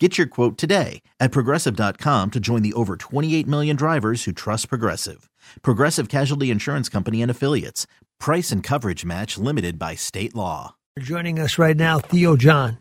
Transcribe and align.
Get 0.00 0.18
your 0.18 0.26
quote 0.26 0.58
today 0.58 1.02
at 1.20 1.30
progressive.com 1.30 2.32
to 2.32 2.40
join 2.40 2.62
the 2.62 2.72
over 2.72 2.96
28 2.96 3.46
million 3.46 3.76
drivers 3.76 4.24
who 4.24 4.32
trust 4.32 4.68
Progressive. 4.68 5.30
Progressive 5.62 6.08
Casualty 6.08 6.50
Insurance 6.50 6.88
Company 6.88 7.22
and 7.22 7.30
Affiliates. 7.30 7.86
Price 8.18 8.50
and 8.50 8.60
coverage 8.60 9.04
match 9.04 9.38
limited 9.38 9.78
by 9.78 9.94
state 9.94 10.34
law. 10.34 10.74
Joining 10.98 11.38
us 11.38 11.58
right 11.58 11.76
now, 11.76 12.00
Theo 12.00 12.36
John. 12.36 12.78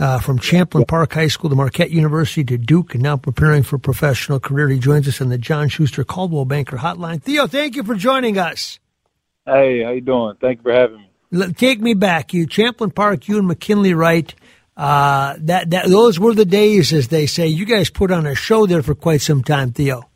Uh, 0.00 0.18
from 0.18 0.38
Champlin 0.38 0.84
Park 0.84 1.12
High 1.12 1.28
School 1.28 1.50
to 1.50 1.56
Marquette 1.56 1.90
University 1.90 2.42
to 2.42 2.56
Duke, 2.56 2.94
and 2.94 3.02
now 3.02 3.18
preparing 3.18 3.62
for 3.62 3.76
a 3.76 3.80
professional 3.80 4.40
career. 4.40 4.68
He 4.68 4.78
joins 4.78 5.06
us 5.06 5.20
on 5.20 5.28
the 5.28 5.36
John 5.36 5.68
Schuster 5.68 6.04
Coldwell 6.04 6.46
Banker 6.46 6.78
Hotline. 6.78 7.22
Theo, 7.22 7.46
thank 7.46 7.76
you 7.76 7.84
for 7.84 7.94
joining 7.94 8.38
us. 8.38 8.80
Hey, 9.44 9.84
how 9.84 9.90
you 9.90 10.00
doing? 10.00 10.36
Thank 10.40 10.60
you 10.60 10.62
for 10.62 10.72
having 10.72 10.96
me. 10.96 11.52
Take 11.52 11.80
me 11.80 11.94
back. 11.94 12.32
You 12.32 12.46
Champlin 12.46 12.90
Park, 12.90 13.28
you 13.28 13.38
and 13.38 13.46
McKinley 13.46 13.92
Wright. 13.94 14.34
Uh, 14.80 15.36
that 15.40 15.68
that 15.68 15.88
those 15.88 16.18
were 16.18 16.32
the 16.32 16.46
days, 16.46 16.94
as 16.94 17.08
they 17.08 17.26
say. 17.26 17.46
You 17.46 17.66
guys 17.66 17.90
put 17.90 18.10
on 18.10 18.26
a 18.26 18.34
show 18.34 18.64
there 18.64 18.82
for 18.82 18.94
quite 18.94 19.20
some 19.20 19.44
time, 19.44 19.72
Theo. 19.72 20.08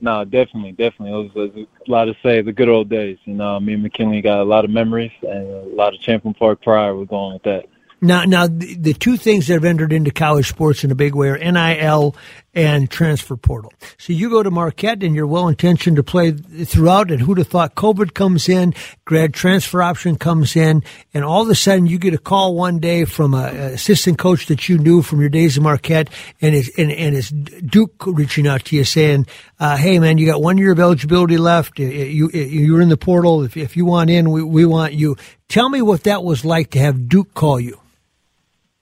No, 0.00 0.24
definitely, 0.24 0.72
definitely. 0.72 1.10
It 1.10 1.34
was, 1.34 1.50
it 1.50 1.54
was 1.54 1.66
a 1.86 1.90
lot 1.90 2.04
to 2.06 2.14
say. 2.22 2.40
The 2.40 2.52
good 2.52 2.70
old 2.70 2.88
days. 2.88 3.18
You 3.26 3.34
know, 3.34 3.60
me 3.60 3.74
and 3.74 3.82
McKinley 3.82 4.22
got 4.22 4.40
a 4.40 4.44
lot 4.44 4.64
of 4.64 4.70
memories 4.70 5.12
and 5.20 5.46
a 5.46 5.76
lot 5.76 5.92
of 5.92 6.00
Champlin 6.00 6.32
Park 6.32 6.62
pride. 6.62 6.92
We're 6.92 7.04
going 7.04 7.34
with 7.34 7.42
that. 7.42 7.66
Now, 8.00 8.24
now 8.24 8.46
the, 8.46 8.74
the 8.76 8.94
two 8.94 9.18
things 9.18 9.48
that 9.48 9.52
have 9.54 9.64
entered 9.66 9.92
into 9.92 10.10
college 10.10 10.48
sports 10.48 10.82
in 10.82 10.90
a 10.90 10.94
big 10.94 11.14
way 11.14 11.28
are 11.28 11.36
NIL 11.36 12.16
and 12.52 12.90
transfer 12.90 13.36
portal. 13.36 13.72
So 13.96 14.12
you 14.12 14.28
go 14.28 14.42
to 14.42 14.50
Marquette 14.50 15.02
and 15.02 15.14
you're 15.14 15.26
well 15.26 15.48
intentioned 15.48 15.96
to 15.96 16.02
play 16.02 16.32
throughout. 16.32 17.10
And 17.10 17.20
who'd 17.20 17.38
have 17.38 17.46
thought 17.46 17.76
COVID 17.76 18.14
comes 18.14 18.48
in, 18.48 18.74
grad 19.04 19.34
transfer 19.34 19.82
option 19.82 20.16
comes 20.16 20.56
in, 20.56 20.82
and 21.14 21.24
all 21.24 21.42
of 21.42 21.48
a 21.48 21.54
sudden 21.54 21.86
you 21.86 21.98
get 21.98 22.14
a 22.14 22.18
call 22.18 22.54
one 22.54 22.78
day 22.78 23.04
from 23.04 23.34
a, 23.34 23.46
assistant 23.74 24.18
coach 24.18 24.46
that 24.46 24.68
you 24.68 24.78
knew 24.78 25.02
from 25.02 25.20
your 25.20 25.28
days 25.28 25.56
at 25.56 25.62
Marquette, 25.62 26.10
and 26.40 26.54
it's 26.54 26.70
and, 26.76 26.90
and 26.90 27.70
Duke 27.70 28.04
reaching 28.06 28.46
out 28.46 28.64
to 28.66 28.76
you 28.76 28.84
saying, 28.84 29.26
uh, 29.60 29.76
"Hey 29.76 29.98
man, 29.98 30.18
you 30.18 30.26
got 30.26 30.42
one 30.42 30.58
year 30.58 30.72
of 30.72 30.80
eligibility 30.80 31.38
left. 31.38 31.78
You 31.78 32.30
you're 32.30 32.80
in 32.80 32.88
the 32.88 32.96
portal. 32.96 33.42
If 33.42 33.56
if 33.56 33.76
you 33.76 33.84
want 33.84 34.10
in, 34.10 34.30
we 34.30 34.42
we 34.42 34.66
want 34.66 34.92
you." 34.92 35.16
Tell 35.48 35.68
me 35.68 35.82
what 35.82 36.04
that 36.04 36.22
was 36.22 36.44
like 36.44 36.70
to 36.70 36.78
have 36.78 37.08
Duke 37.08 37.34
call 37.34 37.58
you. 37.58 37.80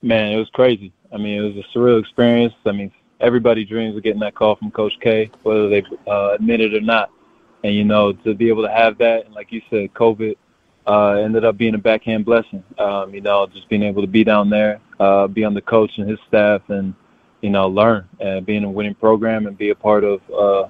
Man, 0.01 0.31
it 0.31 0.37
was 0.37 0.49
crazy. 0.49 0.93
I 1.11 1.17
mean, 1.17 1.43
it 1.43 1.55
was 1.55 1.65
a 1.65 1.77
surreal 1.77 1.99
experience. 1.99 2.53
I 2.65 2.71
mean, 2.71 2.91
everybody 3.19 3.65
dreams 3.65 3.95
of 3.95 4.03
getting 4.03 4.19
that 4.21 4.35
call 4.35 4.55
from 4.55 4.71
Coach 4.71 4.93
K, 5.01 5.29
whether 5.43 5.69
they 5.69 5.83
uh, 6.07 6.33
admit 6.33 6.61
it 6.61 6.73
or 6.73 6.81
not. 6.81 7.11
And 7.63 7.73
you 7.73 7.83
know, 7.83 8.13
to 8.13 8.33
be 8.33 8.47
able 8.47 8.63
to 8.63 8.71
have 8.71 8.97
that, 8.99 9.25
and 9.25 9.33
like 9.33 9.51
you 9.51 9.61
said, 9.69 9.93
COVID 9.93 10.35
uh, 10.87 11.11
ended 11.11 11.43
up 11.43 11.57
being 11.57 11.75
a 11.75 11.77
backhand 11.77 12.25
blessing. 12.25 12.63
Um, 12.77 13.13
you 13.13 13.21
know, 13.21 13.47
just 13.47 13.67
being 13.69 13.83
able 13.83 14.01
to 14.01 14.07
be 14.07 14.23
down 14.23 14.49
there, 14.49 14.79
uh, 14.99 15.27
be 15.27 15.43
on 15.43 15.53
the 15.53 15.61
coach 15.61 15.91
and 15.97 16.09
his 16.09 16.19
staff, 16.27 16.61
and 16.69 16.93
you 17.41 17.49
know, 17.49 17.67
learn 17.67 18.07
and 18.19 18.45
be 18.45 18.55
in 18.55 18.63
a 18.63 18.69
winning 18.69 18.95
program 18.95 19.47
and 19.47 19.57
be 19.57 19.69
a 19.69 19.75
part 19.75 20.03
of 20.03 20.21
uh, 20.31 20.69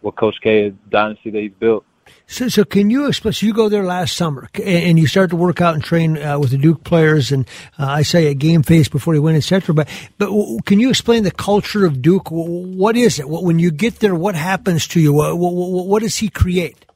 what 0.00 0.16
Coach 0.16 0.36
K 0.42 0.74
dynasty 0.90 1.30
that 1.30 1.40
he's 1.40 1.52
built. 1.58 1.84
So, 2.26 2.48
so 2.48 2.64
can 2.64 2.88
you 2.88 3.06
explain? 3.06 3.32
So 3.32 3.46
you 3.46 3.52
go 3.52 3.68
there 3.68 3.84
last 3.84 4.16
summer 4.16 4.48
and 4.64 4.98
you 4.98 5.06
start 5.06 5.30
to 5.30 5.36
work 5.36 5.60
out 5.60 5.74
and 5.74 5.84
train 5.84 6.16
uh, 6.16 6.38
with 6.38 6.50
the 6.50 6.56
Duke 6.56 6.82
players, 6.82 7.30
and 7.30 7.46
uh, 7.78 7.86
I 7.86 8.02
say 8.02 8.28
a 8.28 8.34
game 8.34 8.62
face 8.62 8.88
before 8.88 9.14
you 9.14 9.22
win, 9.22 9.36
etc. 9.36 9.74
But, 9.74 9.88
but 10.18 10.30
can 10.64 10.80
you 10.80 10.88
explain 10.88 11.24
the 11.24 11.30
culture 11.30 11.84
of 11.84 12.00
Duke? 12.00 12.28
What 12.30 12.96
is 12.96 13.18
it? 13.18 13.28
When 13.28 13.58
you 13.58 13.70
get 13.70 13.96
there, 13.96 14.14
what 14.14 14.34
happens 14.34 14.86
to 14.88 15.00
you? 15.00 15.12
What, 15.12 15.36
what, 15.36 15.52
what 15.52 16.02
does 16.02 16.16
he 16.16 16.28
create? 16.28 16.86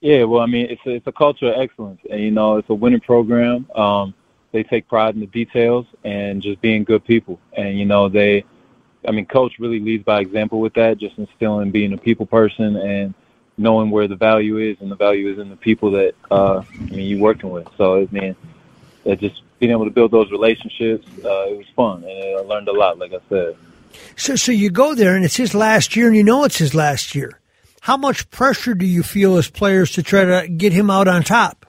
Yeah, 0.00 0.24
well, 0.24 0.42
I 0.42 0.46
mean, 0.46 0.66
it's 0.70 0.82
a, 0.86 0.90
it's 0.90 1.06
a 1.06 1.12
culture 1.12 1.52
of 1.52 1.60
excellence, 1.60 2.00
and 2.10 2.20
you 2.20 2.30
know, 2.30 2.58
it's 2.58 2.70
a 2.70 2.74
winning 2.74 3.00
program. 3.00 3.68
Um, 3.74 4.14
they 4.52 4.62
take 4.62 4.88
pride 4.88 5.14
in 5.14 5.20
the 5.20 5.26
details 5.26 5.86
and 6.04 6.40
just 6.40 6.60
being 6.60 6.84
good 6.84 7.04
people, 7.04 7.38
and 7.52 7.78
you 7.78 7.84
know, 7.84 8.08
they, 8.08 8.44
I 9.06 9.10
mean, 9.10 9.26
coach 9.26 9.54
really 9.58 9.80
leads 9.80 10.04
by 10.04 10.20
example 10.20 10.60
with 10.60 10.74
that, 10.74 10.98
just 10.98 11.18
instilling 11.18 11.70
being 11.70 11.92
a 11.92 11.98
people 11.98 12.26
person 12.26 12.76
and 12.76 13.14
knowing 13.58 13.90
where 13.90 14.08
the 14.08 14.16
value 14.16 14.58
is, 14.58 14.80
and 14.80 14.90
the 14.90 14.96
value 14.96 15.32
is 15.32 15.38
in 15.38 15.50
the 15.50 15.56
people 15.56 15.90
that 15.92 16.14
uh, 16.30 16.62
I 16.62 16.82
mean 16.84 17.08
you're 17.08 17.20
working 17.20 17.50
with. 17.50 17.68
So 17.76 18.00
I 18.00 18.08
mean, 18.10 18.36
just 19.18 19.42
being 19.58 19.72
able 19.72 19.84
to 19.84 19.90
build 19.90 20.12
those 20.12 20.30
relationships, 20.30 21.06
uh, 21.24 21.48
it 21.48 21.58
was 21.58 21.66
fun, 21.74 22.04
and 22.04 22.38
I 22.38 22.40
learned 22.42 22.68
a 22.68 22.72
lot. 22.72 22.98
Like 22.98 23.12
I 23.12 23.18
said. 23.28 23.56
So, 24.16 24.36
so 24.36 24.52
you 24.52 24.70
go 24.70 24.94
there, 24.94 25.16
and 25.16 25.24
it's 25.24 25.36
his 25.36 25.54
last 25.54 25.96
year, 25.96 26.06
and 26.06 26.16
you 26.16 26.24
know 26.24 26.44
it's 26.44 26.58
his 26.58 26.74
last 26.74 27.14
year. 27.14 27.40
How 27.80 27.96
much 27.96 28.30
pressure 28.30 28.74
do 28.74 28.86
you 28.86 29.02
feel 29.02 29.36
as 29.36 29.48
players 29.48 29.92
to 29.92 30.02
try 30.02 30.24
to 30.24 30.48
get 30.48 30.72
him 30.72 30.90
out 30.90 31.08
on 31.08 31.22
top? 31.22 31.66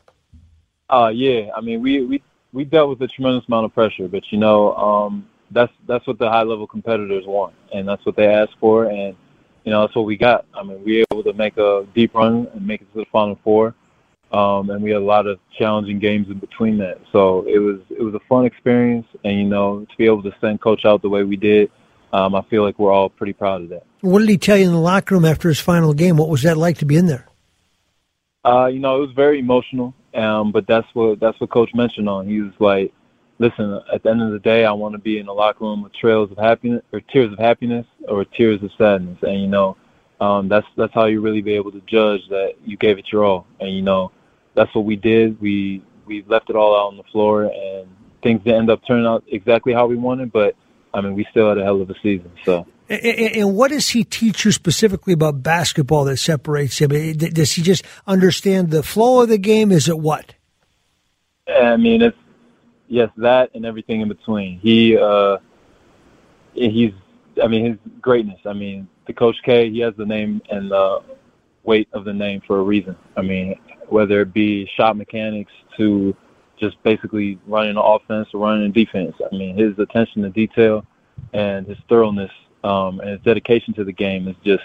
Uh, 0.89 1.11
yeah. 1.13 1.51
I 1.55 1.61
mean, 1.61 1.81
we 1.81 2.03
we 2.03 2.23
we 2.51 2.65
dealt 2.65 2.89
with 2.89 3.01
a 3.01 3.07
tremendous 3.07 3.47
amount 3.47 3.65
of 3.65 3.73
pressure, 3.73 4.07
but 4.07 4.23
you 4.31 4.37
know, 4.37 4.75
um, 4.75 5.27
that's 5.51 5.71
that's 5.87 6.05
what 6.07 6.19
the 6.19 6.29
high 6.29 6.43
level 6.43 6.67
competitors 6.67 7.25
want, 7.25 7.53
and 7.73 7.87
that's 7.87 8.05
what 8.05 8.15
they 8.15 8.27
ask 8.27 8.51
for, 8.59 8.85
and 8.85 9.15
you 9.69 9.75
know, 9.75 9.81
that's 9.81 9.95
what 9.95 10.07
we 10.07 10.17
got. 10.17 10.47
I 10.55 10.63
mean, 10.63 10.83
we 10.83 10.97
were 10.97 11.05
able 11.11 11.23
to 11.31 11.33
make 11.33 11.55
a 11.57 11.85
deep 11.93 12.15
run 12.15 12.47
and 12.55 12.65
make 12.65 12.81
it 12.81 12.91
to 12.91 13.01
the 13.01 13.05
Final 13.11 13.37
Four, 13.43 13.75
um, 14.31 14.71
and 14.71 14.81
we 14.81 14.89
had 14.89 14.99
a 14.99 15.05
lot 15.05 15.27
of 15.27 15.37
challenging 15.59 15.99
games 15.99 16.25
in 16.27 16.39
between 16.39 16.79
that. 16.79 16.99
So 17.11 17.45
it 17.47 17.59
was 17.59 17.79
it 17.91 18.01
was 18.01 18.15
a 18.15 18.19
fun 18.27 18.45
experience, 18.45 19.05
and 19.23 19.37
you 19.37 19.43
know, 19.43 19.81
to 19.81 19.95
be 19.95 20.07
able 20.07 20.23
to 20.23 20.31
send 20.41 20.59
Coach 20.59 20.85
out 20.85 21.03
the 21.03 21.09
way 21.09 21.21
we 21.21 21.35
did, 21.35 21.69
um, 22.11 22.33
I 22.33 22.41
feel 22.49 22.63
like 22.63 22.79
we're 22.79 22.91
all 22.91 23.09
pretty 23.09 23.33
proud 23.33 23.61
of 23.61 23.69
that. 23.69 23.83
What 24.01 24.21
did 24.21 24.29
he 24.29 24.39
tell 24.39 24.57
you 24.57 24.65
in 24.65 24.71
the 24.71 24.79
locker 24.79 25.13
room 25.13 25.23
after 25.23 25.49
his 25.49 25.59
final 25.59 25.93
game? 25.93 26.17
What 26.17 26.29
was 26.29 26.41
that 26.41 26.57
like 26.57 26.79
to 26.79 26.85
be 26.87 26.95
in 26.95 27.05
there? 27.05 27.27
Uh, 28.43 28.65
you 28.65 28.79
know, 28.79 28.97
it 28.97 29.01
was 29.01 29.11
very 29.15 29.37
emotional, 29.37 29.93
um, 30.15 30.51
but 30.51 30.65
that's 30.65 30.87
what 30.93 31.19
that's 31.19 31.39
what 31.39 31.51
Coach 31.51 31.75
mentioned 31.75 32.09
on. 32.09 32.25
He 32.25 32.41
was 32.41 32.53
like, 32.57 32.91
listen, 33.39 33.79
at 33.91 34.03
the 34.03 34.09
end 34.09 34.21
of 34.21 34.31
the 34.31 34.39
day, 34.39 34.65
I 34.65 34.71
want 34.73 34.93
to 34.93 34.99
be 34.99 35.17
in 35.17 35.25
the 35.25 35.33
locker 35.33 35.63
room 35.63 35.81
with 35.81 35.93
trails 35.93 36.29
of 36.31 36.37
happiness 36.37 36.83
or 36.91 36.99
tears 36.99 37.31
of 37.31 37.39
happiness 37.39 37.87
or 38.07 38.25
tears 38.25 38.61
of 38.61 38.71
sadness. 38.77 39.17
And, 39.21 39.41
you 39.41 39.47
know, 39.47 39.77
um, 40.19 40.49
that's, 40.49 40.67
that's 40.77 40.93
how 40.93 41.05
you 41.05 41.21
really 41.21 41.41
be 41.41 41.53
able 41.53 41.71
to 41.71 41.81
judge 41.87 42.21
that 42.29 42.55
you 42.65 42.77
gave 42.77 42.97
it 42.97 43.05
your 43.11 43.23
all. 43.23 43.47
And, 43.59 43.73
you 43.73 43.81
know, 43.81 44.11
that's 44.53 44.73
what 44.75 44.85
we 44.85 44.97
did. 44.97 45.41
We, 45.41 45.81
we 46.05 46.23
left 46.27 46.49
it 46.49 46.55
all 46.55 46.75
out 46.75 46.89
on 46.89 46.97
the 46.97 47.03
floor 47.03 47.43
and 47.45 47.87
things 48.21 48.43
didn't 48.43 48.59
end 48.59 48.69
up 48.69 48.81
turning 48.85 49.05
out 49.05 49.23
exactly 49.27 49.73
how 49.73 49.87
we 49.87 49.95
wanted, 49.95 50.31
but 50.31 50.55
I 50.93 51.01
mean, 51.01 51.13
we 51.13 51.25
still 51.31 51.49
had 51.49 51.57
a 51.57 51.63
hell 51.63 51.81
of 51.81 51.89
a 51.89 51.95
season. 52.03 52.31
So. 52.43 52.67
And, 52.89 53.05
and 53.05 53.55
what 53.55 53.69
does 53.69 53.89
he 53.89 54.03
teach 54.03 54.43
you 54.43 54.51
specifically 54.51 55.13
about 55.13 55.43
basketball 55.43 56.05
that 56.05 56.17
separates 56.17 56.79
him? 56.79 56.89
Does 56.89 57.53
he 57.53 57.61
just 57.61 57.85
understand 58.07 58.71
the 58.71 58.83
flow 58.83 59.21
of 59.21 59.29
the 59.29 59.37
game? 59.37 59.71
Is 59.71 59.87
it 59.87 59.99
what? 59.99 60.33
I 61.47 61.77
mean, 61.77 62.01
it's 62.01 62.17
yes, 62.89 63.09
that 63.17 63.51
and 63.55 63.65
everything 63.65 64.01
in 64.01 64.09
between. 64.09 64.59
He 64.59 64.97
uh, 64.97 65.37
he's 66.53 66.91
I 67.41 67.47
mean 67.47 67.65
his 67.65 67.77
greatness. 68.01 68.39
I 68.45 68.53
mean 68.53 68.89
the 69.07 69.13
Coach 69.13 69.37
K. 69.45 69.69
He 69.69 69.79
has 69.79 69.93
the 69.95 70.05
name 70.05 70.41
and 70.51 70.69
the 70.69 71.01
weight 71.63 71.87
of 71.93 72.03
the 72.03 72.13
name 72.13 72.41
for 72.45 72.59
a 72.59 72.63
reason. 72.63 72.97
I 73.15 73.21
mean 73.21 73.57
whether 73.87 74.21
it 74.21 74.33
be 74.33 74.69
shot 74.75 74.97
mechanics 74.97 75.51
to 75.77 76.15
just 76.59 76.81
basically 76.83 77.39
running 77.47 77.75
the 77.75 77.81
offense 77.81 78.27
or 78.33 78.41
running 78.41 78.71
the 78.71 78.85
defense. 78.85 79.15
I 79.31 79.33
mean 79.35 79.55
his 79.57 79.77
attention 79.79 80.23
to 80.23 80.29
detail 80.29 80.85
and 81.33 81.65
his 81.65 81.77
thoroughness 81.87 82.31
um, 82.63 82.99
and 82.99 83.11
his 83.11 83.21
dedication 83.21 83.73
to 83.75 83.83
the 83.83 83.93
game 83.93 84.27
is 84.27 84.35
just 84.43 84.63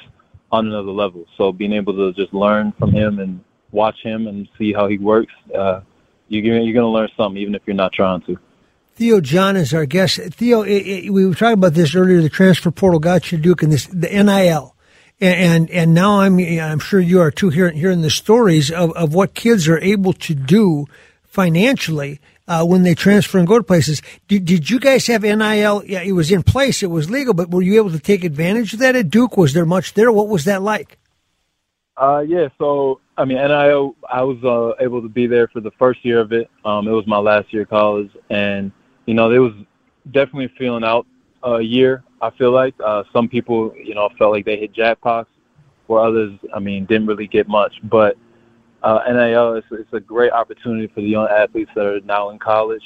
on 0.51 0.67
another 0.67 0.91
level. 0.91 1.27
So 1.37 1.53
being 1.53 1.73
able 1.73 1.95
to 1.95 2.13
just 2.13 2.33
learn 2.35 2.73
from 2.79 2.93
him 2.93 3.19
and 3.19 3.43
watch 3.73 4.01
him 4.03 4.27
and 4.29 4.49
see 4.59 4.73
how 4.73 4.89
he 4.89 4.99
works. 4.99 5.33
Uh, 5.57 5.81
you're 6.29 6.43
going 6.43 6.75
to 6.75 6.89
learn 6.89 7.09
something 7.17 7.41
even 7.41 7.55
if 7.55 7.63
you're 7.67 7.77
not 7.77 7.93
trying 7.93 8.23
to. 8.23 8.39
Theo 8.97 9.21
John 9.21 9.57
is 9.57 9.75
our 9.75 9.87
guest. 9.87 10.21
Theo, 10.35 10.63
it, 10.63 10.71
it, 10.71 11.13
we 11.13 11.27
were 11.27 11.35
talking 11.35 11.55
about 11.55 11.75
this 11.75 11.95
earlier. 11.95 12.23
The 12.23 12.29
transfer 12.29 12.71
portal 12.71 13.01
got 13.01 13.33
you 13.33 13.39
Duke 13.39 13.63
and 13.63 13.73
this 13.73 13.87
the 13.87 14.09
NIL, 14.09 14.77
and, 15.21 15.35
and 15.35 15.71
and 15.71 15.95
now 15.95 16.21
I'm 16.21 16.39
I'm 16.39 16.79
sure 16.79 17.01
you 17.01 17.21
are 17.21 17.33
too 17.33 17.49
hearing 17.49 17.77
hearing 17.77 18.03
the 18.03 18.11
stories 18.11 18.71
of 18.71 18.93
of 18.93 19.13
what 19.13 19.35
kids 19.35 19.67
are 19.69 19.79
able 19.79 20.13
to 20.13 20.35
do 20.35 20.87
financially. 21.25 22.21
Uh, 22.47 22.63
when 22.63 22.83
they 22.83 22.95
transfer 22.95 23.39
and 23.39 23.49
go 23.49 23.57
to 23.57 23.65
places, 23.65 24.03
did, 24.29 24.45
did 24.45 24.69
you 24.69 24.79
guys 24.79 25.07
have 25.07 25.23
NIL? 25.23 25.83
Yeah, 25.87 26.03
it 26.03 26.13
was 26.13 26.31
in 26.31 26.43
place, 26.43 26.83
it 26.83 26.91
was 26.91 27.09
legal, 27.09 27.33
but 27.33 27.51
were 27.51 27.63
you 27.63 27.77
able 27.77 27.91
to 27.91 27.99
take 27.99 28.23
advantage 28.23 28.75
of 28.75 28.81
that 28.81 28.95
at 28.95 29.09
Duke? 29.09 29.39
Was 29.39 29.55
there 29.55 29.65
much 29.65 29.95
there? 29.95 30.13
What 30.13 30.29
was 30.29 30.45
that 30.45 30.61
like? 30.61 30.99
Uh, 31.97 32.25
yeah, 32.27 32.49
so 32.59 33.01
I 33.17 33.25
mean, 33.25 33.39
NIL, 33.39 33.95
I 34.11 34.23
was 34.23 34.43
uh, 34.43 34.83
able 34.83 35.01
to 35.03 35.09
be 35.09 35.27
there 35.27 35.47
for 35.49 35.61
the 35.61 35.71
first 35.73 36.05
year 36.05 36.21
of 36.21 36.33
it. 36.33 36.51
Um, 36.65 36.89
it 36.89 36.91
was 36.91 37.07
my 37.07 37.19
last 37.19 37.53
year 37.53 37.63
of 37.63 37.71
college, 37.71 38.11
and 38.31 38.73
you 39.07 39.15
know, 39.15 39.31
it 39.31 39.39
was 39.39 39.53
definitely 40.11 40.53
feeling 40.59 40.83
out 40.83 41.07
a 41.45 41.61
year. 41.61 42.03
I 42.21 42.31
feel 42.31 42.51
like 42.51 42.75
uh, 42.85 43.05
some 43.13 43.29
people, 43.29 43.73
you 43.77 43.95
know, 43.95 44.09
felt 44.19 44.33
like 44.33 44.45
they 44.45 44.57
hit 44.57 44.75
jackpots, 44.75 45.27
where 45.87 46.01
others, 46.01 46.33
I 46.53 46.59
mean, 46.59 46.85
didn't 46.87 47.07
really 47.07 47.29
get 47.29 47.47
much. 47.47 47.75
But 47.85 48.17
uh, 48.83 49.01
NIL, 49.07 49.55
it's, 49.55 49.67
it's 49.71 49.93
a 49.93 50.01
great 50.01 50.33
opportunity 50.33 50.89
for 50.89 51.01
the 51.01 51.09
young 51.09 51.29
athletes 51.29 51.71
that 51.77 51.87
are 51.87 52.01
now 52.01 52.31
in 52.31 52.39
college. 52.39 52.83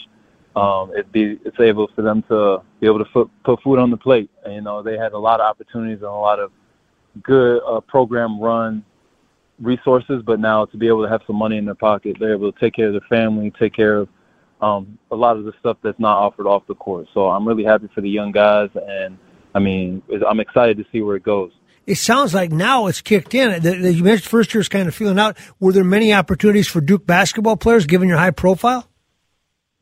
Um, 0.56 0.90
it 0.94 1.10
be 1.12 1.38
it's 1.44 1.60
able 1.60 1.88
for 1.94 2.02
them 2.02 2.22
to 2.28 2.62
be 2.80 2.86
able 2.86 2.98
to 2.98 3.04
put, 3.04 3.30
put 3.44 3.62
food 3.62 3.78
on 3.78 3.90
the 3.90 3.96
plate. 3.96 4.28
And, 4.44 4.54
you 4.54 4.60
know, 4.60 4.82
they 4.82 4.98
had 4.98 5.12
a 5.12 5.18
lot 5.18 5.40
of 5.40 5.46
opportunities 5.46 5.98
and 5.98 6.04
a 6.04 6.10
lot 6.10 6.40
of 6.40 6.50
good 7.22 7.62
uh, 7.66 7.80
program 7.80 8.40
run 8.40 8.84
resources, 9.60 10.22
but 10.24 10.40
now 10.40 10.64
to 10.66 10.76
be 10.76 10.88
able 10.88 11.02
to 11.02 11.08
have 11.08 11.22
some 11.26 11.36
money 11.36 11.56
in 11.56 11.64
their 11.64 11.74
pocket, 11.74 12.16
they're 12.18 12.34
able 12.34 12.52
to 12.52 12.60
take 12.60 12.74
care 12.74 12.88
of 12.88 12.92
their 12.92 13.08
family, 13.08 13.52
take 13.58 13.74
care 13.74 13.98
of 13.98 14.08
um, 14.60 14.98
a 15.10 15.16
lot 15.16 15.36
of 15.36 15.44
the 15.44 15.52
stuff 15.60 15.76
that's 15.82 15.98
not 15.98 16.18
offered 16.18 16.46
off 16.46 16.66
the 16.66 16.74
court. 16.74 17.06
So 17.14 17.28
I'm 17.28 17.46
really 17.46 17.64
happy 17.64 17.88
for 17.94 18.00
the 18.00 18.10
young 18.10 18.32
guys, 18.32 18.70
and 18.74 19.18
I 19.54 19.60
mean, 19.60 20.02
I'm 20.28 20.40
excited 20.40 20.76
to 20.78 20.84
see 20.92 21.00
where 21.00 21.16
it 21.16 21.22
goes. 21.22 21.52
It 21.86 21.96
sounds 21.96 22.34
like 22.34 22.52
now 22.52 22.86
it's 22.86 23.00
kicked 23.00 23.34
in. 23.34 23.62
You 23.62 24.04
mentioned 24.04 24.28
first 24.28 24.52
year 24.52 24.60
is 24.60 24.68
kind 24.68 24.88
of 24.88 24.94
feeling 24.94 25.18
out. 25.18 25.38
Were 25.58 25.72
there 25.72 25.84
many 25.84 26.12
opportunities 26.12 26.68
for 26.68 26.82
Duke 26.82 27.06
basketball 27.06 27.56
players 27.56 27.86
given 27.86 28.08
your 28.08 28.18
high 28.18 28.30
profile? 28.30 28.86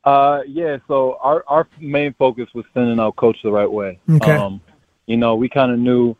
Uh, 0.05 0.43
yeah. 0.47 0.77
So 0.87 1.19
our 1.21 1.43
our 1.49 1.67
main 1.81 2.15
focus 2.15 2.47
was 2.55 2.65
sending 2.73 3.01
out 3.01 3.17
coach 3.17 3.39
the 3.43 3.51
right 3.51 3.71
way. 3.71 3.99
Okay. 4.09 4.37
Um, 4.37 4.61
you 5.07 5.17
know, 5.17 5.35
we 5.35 5.49
kind 5.49 5.73
of 5.73 5.81
knew 5.81 6.15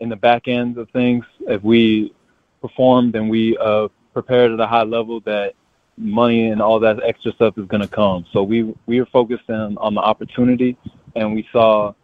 in 0.00 0.08
the 0.08 0.16
back 0.16 0.48
end 0.48 0.78
of 0.78 0.90
things 0.90 1.24
if 1.42 1.62
we 1.62 2.12
performed 2.60 3.14
and 3.14 3.30
we 3.30 3.56
uh, 3.58 3.88
prepared 4.12 4.52
at 4.52 4.60
a 4.60 4.66
high 4.66 4.82
level 4.82 5.20
that 5.20 5.54
money 5.96 6.48
and 6.48 6.62
all 6.62 6.80
that 6.80 7.02
extra 7.04 7.32
stuff 7.32 7.56
is 7.58 7.66
going 7.66 7.82
to 7.82 7.88
come. 7.88 8.24
So 8.32 8.42
we 8.42 8.74
we 8.86 9.00
were 9.00 9.06
focused 9.06 9.48
on 9.50 9.76
on 9.78 9.94
the 9.94 10.00
opportunity, 10.00 10.76
and 11.16 11.34
we 11.34 11.46
saw 11.52 11.94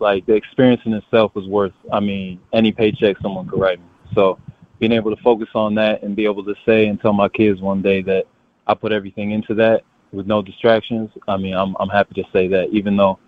like 0.00 0.26
the 0.26 0.34
experience 0.34 0.82
in 0.84 0.92
itself 0.94 1.34
was 1.34 1.46
worth. 1.46 1.72
I 1.92 2.00
mean, 2.00 2.40
any 2.52 2.72
paycheck 2.72 3.16
someone 3.22 3.48
could 3.48 3.60
write 3.60 3.78
me. 3.78 3.86
So 4.14 4.38
being 4.78 4.92
able 4.92 5.14
to 5.14 5.22
focus 5.22 5.48
on 5.54 5.74
that 5.76 6.02
and 6.02 6.14
be 6.14 6.24
able 6.24 6.44
to 6.44 6.54
say 6.66 6.86
and 6.86 7.00
tell 7.00 7.12
my 7.12 7.28
kids 7.28 7.60
one 7.60 7.82
day 7.82 8.02
that 8.02 8.24
I 8.66 8.74
put 8.74 8.92
everything 8.92 9.30
into 9.30 9.54
that 9.54 9.82
with 10.12 10.26
no 10.26 10.42
distractions. 10.42 11.10
I 11.28 11.36
mean, 11.36 11.54
I'm 11.54 11.76
I'm 11.80 11.88
happy 11.88 12.20
to 12.22 12.28
say 12.32 12.48
that, 12.48 12.68
even 12.70 12.96
though 12.96 13.18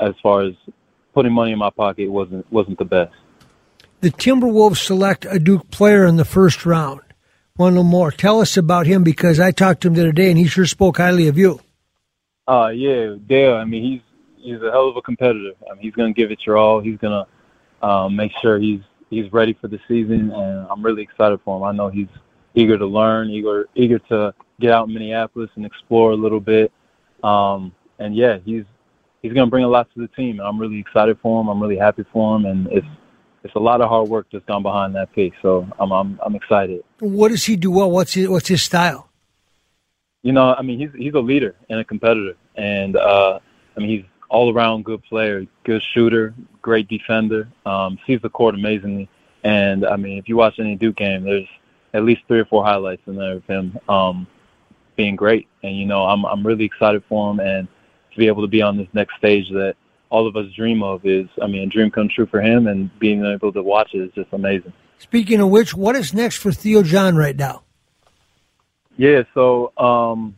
as 0.00 0.14
far 0.22 0.42
as 0.42 0.54
putting 1.12 1.32
money 1.32 1.52
in 1.52 1.58
my 1.58 1.70
pocket 1.70 2.10
wasn't 2.10 2.50
wasn't 2.52 2.78
the 2.78 2.84
best. 2.84 3.14
The 4.02 4.10
Timberwolves 4.10 4.78
select 4.78 5.26
a 5.30 5.38
Duke 5.38 5.70
player 5.70 6.04
in 6.04 6.16
the 6.16 6.24
first 6.24 6.66
round. 6.66 7.02
One 7.54 7.74
more. 7.74 8.10
Tell 8.10 8.40
us 8.40 8.56
about 8.56 8.86
him 8.86 9.04
because 9.04 9.38
I 9.38 9.52
talked 9.52 9.82
to 9.82 9.88
him 9.88 9.94
the 9.94 10.00
other 10.00 10.10
day 10.10 10.28
and 10.28 10.36
he 10.36 10.48
sure 10.48 10.66
spoke 10.66 10.96
highly 10.96 11.28
of 11.28 11.38
you. 11.38 11.60
Uh 12.48 12.72
yeah, 12.74 13.14
Dale. 13.28 13.54
I 13.54 13.64
mean, 13.64 13.84
he's 13.84 14.00
he's 14.44 14.60
a 14.60 14.72
hell 14.72 14.88
of 14.88 14.96
a 14.96 15.02
competitor. 15.02 15.52
I 15.70 15.74
mean, 15.74 15.84
he's 15.84 15.94
going 15.94 16.12
to 16.12 16.20
give 16.20 16.32
it 16.32 16.40
your 16.44 16.56
all. 16.56 16.80
He's 16.80 16.98
going 16.98 17.24
to 17.24 17.86
um, 17.86 18.16
make 18.16 18.32
sure 18.42 18.58
he's 18.58 18.80
he's 19.08 19.32
ready 19.32 19.56
for 19.60 19.68
the 19.68 19.78
season, 19.86 20.32
and 20.32 20.66
I'm 20.68 20.82
really 20.82 21.02
excited 21.02 21.38
for 21.44 21.56
him. 21.56 21.62
I 21.62 21.70
know 21.70 21.88
he's 21.88 22.08
eager 22.56 22.76
to 22.76 22.86
learn, 22.86 23.30
eager 23.30 23.68
eager 23.76 24.00
to 24.10 24.34
get 24.58 24.72
out 24.72 24.88
in 24.88 24.94
Minneapolis 24.94 25.50
and 25.54 25.64
explore 25.64 26.10
a 26.10 26.16
little 26.16 26.40
bit. 26.40 26.72
Um, 27.22 27.72
and 28.00 28.16
yeah, 28.16 28.38
he's 28.44 28.64
he's 29.22 29.32
going 29.32 29.46
to 29.46 29.50
bring 29.50 29.64
a 29.64 29.68
lot 29.68 29.88
to 29.94 30.00
the 30.00 30.08
team, 30.08 30.40
and 30.40 30.48
I'm 30.48 30.58
really 30.58 30.80
excited 30.80 31.20
for 31.22 31.40
him. 31.40 31.46
I'm 31.46 31.62
really 31.62 31.78
happy 31.78 32.04
for 32.12 32.34
him, 32.34 32.46
and 32.46 32.66
it's 32.72 32.86
it's 33.44 33.54
a 33.54 33.60
lot 33.60 33.80
of 33.80 33.88
hard 33.88 34.08
work 34.08 34.26
that's 34.32 34.44
gone 34.44 34.62
behind 34.62 34.94
that 34.94 35.12
pick. 35.12 35.32
So 35.42 35.66
I'm 35.78 35.92
I'm 35.92 36.20
I'm 36.24 36.34
excited. 36.34 36.84
What 37.00 37.28
does 37.28 37.44
he 37.44 37.56
do 37.56 37.70
well? 37.70 37.90
What's 37.90 38.14
his, 38.14 38.28
what's 38.28 38.48
his 38.48 38.62
style? 38.62 39.08
You 40.22 40.32
know, 40.32 40.54
I 40.54 40.62
mean, 40.62 40.78
he's 40.78 40.90
he's 40.96 41.14
a 41.14 41.20
leader 41.20 41.54
and 41.68 41.80
a 41.80 41.84
competitor, 41.84 42.36
and 42.56 42.96
uh, 42.96 43.40
I 43.76 43.80
mean, 43.80 43.88
he's 43.88 44.04
all 44.28 44.52
around 44.52 44.84
good 44.84 45.02
player, 45.04 45.46
good 45.64 45.82
shooter, 45.82 46.34
great 46.62 46.88
defender. 46.88 47.48
Um, 47.66 47.98
sees 48.06 48.20
the 48.22 48.30
court 48.30 48.54
amazingly. 48.54 49.08
And 49.44 49.84
I 49.84 49.96
mean, 49.96 50.18
if 50.18 50.28
you 50.28 50.36
watch 50.36 50.58
any 50.58 50.76
Duke 50.76 50.96
game, 50.96 51.24
there's 51.24 51.48
at 51.92 52.04
least 52.04 52.22
three 52.26 52.38
or 52.38 52.44
four 52.44 52.64
highlights 52.64 53.02
in 53.06 53.16
there 53.16 53.34
of 53.34 53.44
him 53.46 53.78
um, 53.88 54.26
being 54.96 55.16
great. 55.16 55.48
And 55.62 55.76
you 55.76 55.86
know, 55.86 56.04
I'm 56.04 56.24
I'm 56.24 56.46
really 56.46 56.64
excited 56.64 57.02
for 57.08 57.30
him 57.30 57.40
and 57.40 57.68
to 58.12 58.18
be 58.18 58.26
able 58.26 58.42
to 58.42 58.48
be 58.48 58.62
on 58.62 58.76
this 58.76 58.88
next 58.92 59.16
stage 59.16 59.50
that 59.50 59.76
all 60.12 60.28
of 60.28 60.36
us 60.36 60.44
dream 60.54 60.82
of 60.82 61.06
is, 61.06 61.26
I 61.40 61.46
mean, 61.46 61.62
a 61.62 61.66
dream 61.66 61.90
come 61.90 62.10
true 62.14 62.26
for 62.26 62.42
him, 62.42 62.66
and 62.66 62.96
being 62.98 63.24
able 63.24 63.50
to 63.54 63.62
watch 63.62 63.94
it 63.94 64.02
is 64.02 64.12
just 64.14 64.28
amazing. 64.32 64.74
Speaking 64.98 65.40
of 65.40 65.48
which, 65.48 65.74
what 65.74 65.96
is 65.96 66.12
next 66.12 66.36
for 66.36 66.52
Theo 66.52 66.82
John 66.82 67.16
right 67.16 67.34
now? 67.34 67.62
Yeah, 68.98 69.22
so 69.32 69.72
um, 69.78 70.36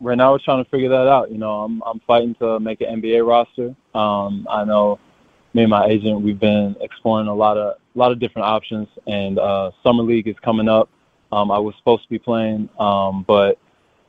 right 0.00 0.16
now 0.18 0.32
we're 0.32 0.40
trying 0.40 0.64
to 0.64 0.70
figure 0.70 0.88
that 0.88 1.06
out. 1.06 1.30
You 1.30 1.38
know, 1.38 1.60
I'm 1.60 1.80
I'm 1.86 2.00
fighting 2.00 2.34
to 2.40 2.58
make 2.58 2.80
an 2.80 3.00
NBA 3.00 3.26
roster. 3.26 3.76
Um, 3.94 4.48
I 4.50 4.64
know 4.64 4.98
me 5.54 5.62
and 5.62 5.70
my 5.70 5.86
agent 5.86 6.20
we've 6.20 6.40
been 6.40 6.74
exploring 6.80 7.28
a 7.28 7.34
lot 7.34 7.56
of 7.56 7.76
a 7.94 7.98
lot 7.98 8.10
of 8.10 8.18
different 8.18 8.46
options, 8.46 8.88
and 9.06 9.38
uh, 9.38 9.70
summer 9.84 10.02
league 10.02 10.26
is 10.26 10.36
coming 10.44 10.68
up. 10.68 10.90
Um, 11.30 11.52
I 11.52 11.58
was 11.58 11.74
supposed 11.78 12.02
to 12.02 12.08
be 12.08 12.18
playing, 12.18 12.68
um, 12.80 13.24
but 13.28 13.58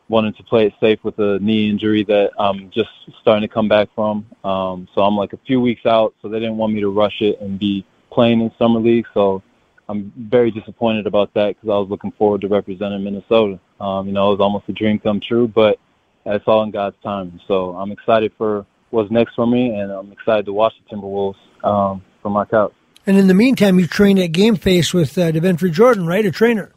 wanted 0.10 0.36
to 0.38 0.44
play 0.44 0.66
it 0.66 0.74
safe 0.80 1.00
with 1.04 1.18
a 1.20 1.40
knee 1.40 1.70
injury 1.70 2.04
that 2.04 2.32
I'm 2.38 2.70
just 2.72 2.90
starting 3.22 3.48
to 3.48 3.54
come 3.54 3.68
back 3.68 3.90
from. 3.96 4.26
Um, 4.44 4.88
so 4.94 5.02
I'm 5.02 5.16
like 5.16 5.34
a 5.34 5.40
few 5.46 5.62
weeks 5.62 5.86
out. 5.86 6.14
So 6.22 6.28
they 6.28 6.40
didn't 6.40 6.58
want 6.58 6.74
me 6.74 6.82
to 6.82 6.90
rush 6.90 7.22
it 7.22 7.40
and 7.40 7.58
be 7.58 7.86
playing 8.12 8.42
in 8.42 8.52
summer 8.58 8.80
league. 8.80 9.06
So 9.14 9.44
I'm 9.88 10.12
very 10.18 10.52
disappointed 10.52 11.08
about 11.08 11.34
that 11.36 11.56
because 11.56 11.70
I 11.70 11.78
was 11.78 11.90
looking 11.90 12.12
forward 12.12 12.42
to 12.42 12.48
representing 12.48 13.04
Minnesota. 13.04 13.60
Um, 13.80 14.08
you 14.08 14.14
know, 14.14 14.30
it 14.30 14.38
was 14.38 14.40
almost 14.40 14.68
a 14.68 14.74
dream 14.74 15.00
come 15.00 15.20
true, 15.20 15.48
but 15.48 15.80
it's 16.26 16.48
all 16.48 16.64
in 16.64 16.72
God's 16.72 16.98
time. 17.04 17.40
So 17.48 17.76
I'm 17.76 17.92
excited 17.92 18.32
for 18.38 18.66
what's 18.90 19.12
next 19.12 19.36
for 19.36 19.48
me, 19.48 19.70
and 19.76 19.92
I'm 19.92 20.12
excited 20.12 20.46
to 20.46 20.54
watch 20.54 20.74
the 20.84 20.96
Timberwolves 20.96 21.38
um, 21.64 22.04
from 22.22 22.34
my 22.34 22.46
couch. 22.46 22.74
And 23.06 23.18
in 23.18 23.28
the 23.28 23.34
meantime, 23.34 23.80
you 23.80 23.88
trained 23.88 24.20
at 24.20 24.32
Game 24.32 24.56
Face 24.56 24.94
with 24.94 25.18
uh, 25.18 25.32
Deventry 25.32 25.72
Jordan, 25.72 26.06
right? 26.06 26.26
A 26.26 26.32
trainer. 26.32 26.74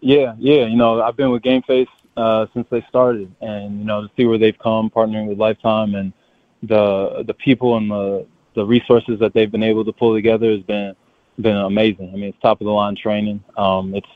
Yeah, 0.00 0.34
yeah. 0.38 0.66
You 0.66 0.76
know, 0.76 1.02
I've 1.02 1.16
been 1.16 1.30
with 1.30 1.42
Game 1.42 1.62
Face 1.62 1.88
uh, 2.16 2.46
since 2.54 2.66
they 2.70 2.84
started, 2.88 3.32
and 3.40 3.78
you 3.78 3.84
know, 3.84 4.02
to 4.02 4.10
see 4.16 4.26
where 4.26 4.38
they've 4.38 4.58
come, 4.58 4.90
partnering 4.90 5.26
with 5.26 5.38
Lifetime, 5.38 5.94
and 5.94 6.12
the 6.62 7.24
the 7.26 7.34
people 7.34 7.76
and 7.76 7.90
the 7.90 8.26
the 8.54 8.64
resources 8.64 9.18
that 9.20 9.32
they've 9.32 9.50
been 9.50 9.62
able 9.62 9.84
to 9.84 9.92
pull 9.92 10.14
together 10.14 10.50
has 10.50 10.62
been 10.62 10.94
been 11.40 11.56
amazing. 11.56 12.10
I 12.12 12.16
mean, 12.16 12.24
it's 12.24 12.38
top 12.40 12.60
of 12.60 12.66
the 12.66 12.72
line 12.72 12.96
training. 12.96 13.42
Um, 13.56 13.94
it's 13.94 14.08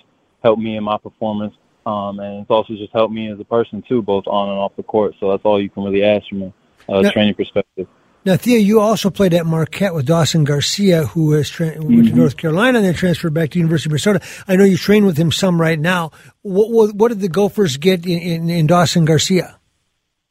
helped 0.43 0.63
me 0.63 0.77
in 0.77 0.85
my 0.85 0.99
performance, 0.99 1.55
um, 1.87 2.21
and 2.21 2.43
it's 2.43 2.51
also 2.51 2.75
just 2.75 2.93
helped 2.93 3.15
me 3.15 3.31
as 3.31 3.41
a 3.41 3.45
person 3.45 3.83
too, 3.83 4.03
both 4.03 4.27
on 4.27 4.51
and 4.51 4.59
off 4.59 4.77
the 4.77 4.83
court. 4.83 5.15
So 5.21 5.31
that's 5.31 5.45
all 5.45 5.61
you 5.61 5.71
can 5.71 5.85
really 5.85 6.05
ask 6.05 6.29
from 6.29 6.43
a 6.43 6.53
uh, 6.89 7.01
now, 7.01 7.11
training 7.11 7.35
perspective. 7.35 7.89
Now, 8.27 8.37
Theo, 8.37 8.57
you 8.57 8.81
also 8.81 9.11
played 9.11 9.35
at 9.35 9.45
Marquette 9.45 9.93
with 9.93 10.07
Dawson 10.07 10.45
Garcia, 10.45 11.05
who 11.05 11.33
has 11.33 11.51
tra- 11.51 11.67
went 11.67 11.79
mm-hmm. 11.79 12.07
to 12.07 12.15
North 12.15 12.39
Carolina 12.39 12.79
and 12.79 12.87
then 12.87 12.95
transferred 12.95 13.35
back 13.35 13.51
to 13.51 13.59
University 13.59 13.89
of 13.89 13.93
Minnesota. 13.93 14.21
I 14.49 14.57
know 14.57 14.65
you 14.65 14.79
train 14.79 15.05
with 15.05 15.19
him 15.19 15.31
some 15.31 15.61
right 15.61 15.79
now. 15.79 16.11
What, 16.41 16.71
what, 16.71 16.95
what 16.95 17.09
did 17.09 17.21
the 17.21 17.29
Gophers 17.29 17.77
get 17.77 18.07
in, 18.07 18.19
in, 18.19 18.49
in 18.49 18.67
Dawson 18.67 19.05
Garcia? 19.05 19.59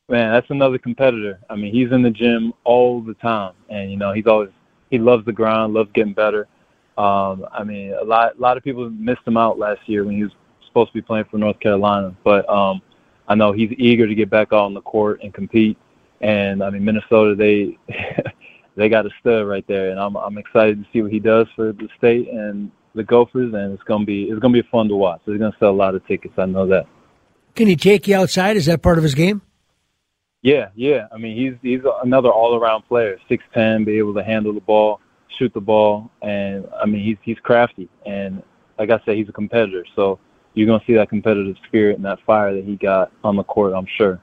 Man, 0.09 0.33
that's 0.33 0.50
another 0.50 0.79
competitor. 0.79 1.39
I 1.51 1.55
mean, 1.55 1.71
he's 1.71 1.91
in 1.91 2.01
the 2.01 2.09
gym 2.09 2.53
all 2.63 3.00
the 3.00 3.13
time, 3.13 3.53
and 3.69 3.91
you 3.91 3.97
know, 3.97 4.12
he's 4.12 4.27
always 4.27 4.50
he 4.89 4.97
loves 4.97 5.25
the 5.25 5.31
grind, 5.31 5.73
loves 5.73 5.89
getting 5.93 6.13
better. 6.13 6.47
Um, 6.97 7.45
I 7.51 7.63
mean, 7.63 7.93
a 7.93 8.03
lot 8.03 8.35
a 8.38 8.41
lot 8.41 8.57
of 8.57 8.63
people 8.63 8.89
missed 8.89 9.21
him 9.25 9.38
out 9.38 9.57
last 9.57 9.88
year 9.88 10.03
when 10.03 10.15
he 10.15 10.23
was 10.23 10.33
supposed 10.67 10.89
to 10.89 10.93
be 10.93 11.01
playing 11.01 11.25
for 11.31 11.38
North 11.38 11.59
Carolina, 11.59 12.15
but 12.23 12.47
um, 12.50 12.81
I 13.27 13.35
know 13.35 13.53
he's 13.53 13.71
eager 13.77 14.05
to 14.05 14.13
get 14.13 14.29
back 14.29 14.50
out 14.51 14.65
on 14.65 14.73
the 14.73 14.81
court 14.81 15.21
and 15.23 15.33
compete. 15.33 15.77
And 16.24 16.63
I 16.63 16.70
mean, 16.70 16.86
Minnesota, 16.86 17.36
they 17.36 17.77
they 18.75 18.89
got 18.89 19.06
a 19.06 19.10
stud 19.20 19.46
right 19.46 19.65
there, 19.68 19.92
and 19.92 20.00
I'm 20.00 20.15
I'm 20.15 20.38
excited 20.38 20.82
to 20.82 20.89
see 20.92 21.01
what 21.01 21.12
he 21.12 21.20
does 21.20 21.48
for 21.56 21.74
the 21.74 21.89
state 21.98 22.30
and 22.30 22.72
the 22.96 23.03
Gophers, 23.03 23.53
and 23.53 23.74
it's 23.74 23.84
gonna 23.84 24.06
be 24.06 24.24
it's 24.24 24.39
gonna 24.39 24.53
be 24.53 24.68
fun 24.72 24.88
to 24.88 24.96
watch. 24.96 25.22
He's 25.25 25.38
gonna 25.38 25.56
sell 25.60 25.72
a 25.72 25.72
lot 25.72 25.96
of 25.96 26.08
tickets. 26.08 26.34
I 26.38 26.46
know 26.46 26.65
that. 26.68 26.86
Can 27.56 27.68
he 27.68 27.75
take 27.75 28.08
you 28.08 28.15
outside? 28.15 28.56
Is 28.56 28.65
that 28.68 28.82
part 28.82 28.98
of 28.98 29.03
his 29.03 29.13
game? 29.13 29.42
Yeah, 30.42 30.70
yeah. 30.75 31.08
I 31.12 31.18
mean, 31.18 31.38
he's 31.38 31.53
he's 31.62 31.82
another 32.03 32.30
all-around 32.30 32.84
player. 32.84 33.18
Six 33.27 33.44
ten, 33.53 33.84
be 33.84 33.98
able 33.98 34.13
to 34.13 34.24
handle 34.24 34.53
the 34.53 34.62
ball, 34.62 35.01
shoot 35.38 35.53
the 35.53 35.62
ball, 35.62 36.10
and 36.22 36.65
I 36.82 36.86
mean, 36.86 37.03
he's 37.03 37.18
he's 37.22 37.38
crafty. 37.44 37.89
And 38.06 38.42
like 38.80 38.92
I 38.92 39.00
said, 39.06 39.18
he's 39.18 39.27
a 39.27 39.34
competitor. 39.34 39.86
So 39.94 40.20
you're 40.53 40.68
gonna 40.68 40.84
see 40.88 40.94
that 40.94 41.10
competitive 41.10 41.58
spirit 41.68 41.98
and 41.98 42.06
that 42.06 42.20
fire 42.25 42.53
that 42.53 42.63
he 42.63 42.77
got 42.77 43.12
on 43.25 43.36
the 43.36 43.44
court. 43.44 43.74
I'm 43.75 43.88
sure. 43.98 44.22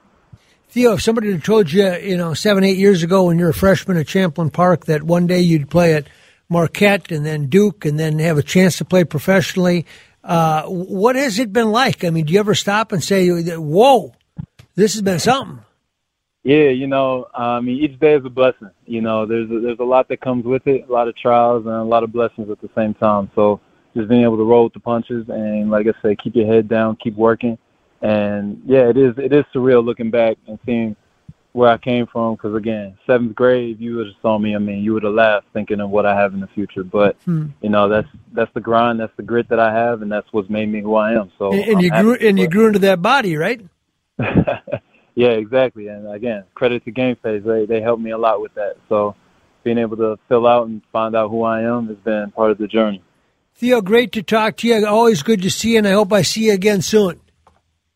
Theo, 0.71 0.93
if 0.93 1.01
somebody 1.01 1.29
had 1.29 1.43
told 1.43 1.69
you, 1.69 1.93
you 1.97 2.15
know, 2.15 2.33
seven, 2.33 2.63
eight 2.63 2.77
years 2.77 3.03
ago 3.03 3.25
when 3.25 3.37
you're 3.37 3.49
a 3.49 3.53
freshman 3.53 3.97
at 3.97 4.07
Champlin 4.07 4.49
Park 4.49 4.85
that 4.85 5.03
one 5.03 5.27
day 5.27 5.41
you'd 5.41 5.69
play 5.69 5.95
at 5.95 6.07
Marquette 6.47 7.11
and 7.11 7.25
then 7.25 7.47
Duke 7.47 7.83
and 7.83 7.99
then 7.99 8.19
have 8.19 8.37
a 8.37 8.41
chance 8.41 8.77
to 8.77 8.85
play 8.85 9.03
professionally, 9.03 9.85
uh, 10.23 10.63
what 10.63 11.17
has 11.17 11.39
it 11.39 11.51
been 11.51 11.71
like? 11.71 12.05
I 12.05 12.09
mean, 12.09 12.23
do 12.23 12.31
you 12.31 12.39
ever 12.39 12.55
stop 12.55 12.93
and 12.93 13.03
say, 13.03 13.27
whoa, 13.57 14.15
this 14.75 14.93
has 14.93 15.01
been 15.01 15.19
something? 15.19 15.59
Yeah, 16.43 16.69
you 16.69 16.87
know, 16.87 17.27
I 17.35 17.59
mean, 17.59 17.83
each 17.83 17.99
day 17.99 18.13
is 18.13 18.23
a 18.23 18.29
blessing. 18.29 18.69
You 18.85 19.01
know, 19.01 19.25
there's 19.25 19.51
a, 19.51 19.59
there's 19.59 19.79
a 19.79 19.83
lot 19.83 20.07
that 20.07 20.21
comes 20.21 20.45
with 20.45 20.65
it, 20.67 20.87
a 20.87 20.91
lot 20.91 21.09
of 21.09 21.17
trials 21.17 21.65
and 21.65 21.75
a 21.75 21.83
lot 21.83 22.03
of 22.03 22.13
blessings 22.13 22.49
at 22.49 22.61
the 22.61 22.69
same 22.77 22.93
time. 22.93 23.29
So 23.35 23.59
just 23.93 24.07
being 24.07 24.23
able 24.23 24.37
to 24.37 24.45
roll 24.45 24.63
with 24.63 24.73
the 24.73 24.79
punches 24.79 25.27
and, 25.27 25.69
like 25.69 25.85
I 25.85 26.01
said, 26.01 26.17
keep 26.19 26.33
your 26.33 26.47
head 26.47 26.69
down, 26.69 26.95
keep 26.95 27.17
working– 27.17 27.57
and 28.01 28.61
yeah, 28.65 28.89
it 28.89 28.97
is 28.97 29.13
it 29.17 29.33
is 29.33 29.45
surreal 29.53 29.83
looking 29.83 30.09
back 30.09 30.37
and 30.47 30.57
seeing 30.65 30.95
where 31.53 31.69
I 31.69 31.77
came 31.77 32.07
from. 32.07 32.35
Because 32.35 32.55
again, 32.55 32.97
seventh 33.05 33.35
grade, 33.35 33.79
you 33.79 33.97
would 33.97 34.07
have 34.07 34.15
saw 34.21 34.37
me, 34.37 34.55
I 34.55 34.59
mean, 34.59 34.83
you 34.83 34.93
would 34.93 35.03
have 35.03 35.13
laughed 35.13 35.47
thinking 35.53 35.79
of 35.79 35.89
what 35.89 36.05
I 36.05 36.15
have 36.15 36.33
in 36.33 36.39
the 36.39 36.47
future. 36.47 36.83
But 36.83 37.15
Hmm. 37.25 37.47
you 37.61 37.69
know, 37.69 37.89
that's 37.89 38.07
that's 38.33 38.51
the 38.53 38.61
grind, 38.61 38.99
that's 38.99 39.15
the 39.17 39.23
grit 39.23 39.49
that 39.49 39.59
I 39.59 39.73
have, 39.73 40.01
and 40.01 40.11
that's 40.11 40.27
what's 40.31 40.49
made 40.49 40.69
me 40.69 40.81
who 40.81 40.95
I 40.95 41.13
am. 41.13 41.31
So 41.37 41.51
And, 41.51 41.63
and 41.63 41.81
you 41.81 41.91
grew 41.91 42.15
and 42.15 42.39
you 42.39 42.47
grew 42.47 42.67
into 42.67 42.79
that 42.79 43.01
body, 43.01 43.37
right? 43.37 43.61
yeah, 44.19 45.29
exactly. 45.29 45.87
And 45.87 46.11
again, 46.11 46.43
credit 46.55 46.83
to 46.85 46.91
Game 46.91 47.15
Face. 47.17 47.43
They 47.45 47.65
they 47.65 47.81
helped 47.81 48.01
me 48.01 48.11
a 48.11 48.17
lot 48.17 48.41
with 48.41 48.53
that. 48.55 48.77
So 48.89 49.15
being 49.63 49.77
able 49.77 49.97
to 49.97 50.17
fill 50.27 50.47
out 50.47 50.67
and 50.67 50.81
find 50.91 51.15
out 51.15 51.29
who 51.29 51.43
I 51.43 51.61
am 51.61 51.87
has 51.87 51.97
been 51.97 52.31
part 52.31 52.51
of 52.51 52.57
the 52.57 52.67
journey. 52.67 53.03
Theo, 53.55 53.81
great 53.81 54.11
to 54.13 54.23
talk 54.23 54.57
to 54.57 54.67
you. 54.67 54.85
Always 54.87 55.21
good 55.21 55.41
to 55.43 55.51
see 55.51 55.73
you, 55.73 55.77
and 55.79 55.87
I 55.87 55.91
hope 55.91 56.11
I 56.11 56.23
see 56.23 56.45
you 56.47 56.53
again 56.53 56.81
soon. 56.81 57.19